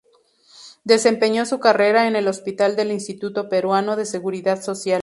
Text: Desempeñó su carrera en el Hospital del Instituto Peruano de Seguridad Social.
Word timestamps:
Desempeñó 0.83 1.45
su 1.45 1.59
carrera 1.59 2.07
en 2.07 2.15
el 2.15 2.27
Hospital 2.27 2.75
del 2.75 2.91
Instituto 2.91 3.49
Peruano 3.49 3.95
de 3.95 4.07
Seguridad 4.07 4.59
Social. 4.59 4.99